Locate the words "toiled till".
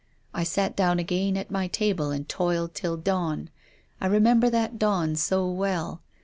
2.27-2.97